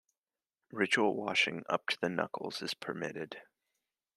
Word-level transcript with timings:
Ritual 0.71 1.15
washing 1.15 1.63
up 1.69 1.85
to 1.89 1.97
the 2.01 2.09
knuckles 2.09 2.63
is 2.63 2.73
permitted. 2.73 3.43